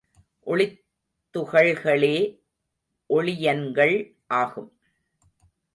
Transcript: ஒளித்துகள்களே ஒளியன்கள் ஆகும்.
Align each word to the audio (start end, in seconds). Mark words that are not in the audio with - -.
ஒளித்துகள்களே 0.47 2.17
ஒளியன்கள் 3.09 3.95
ஆகும். 4.27 4.71